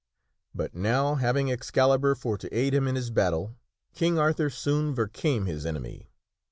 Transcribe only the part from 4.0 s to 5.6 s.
Arthur soon vercame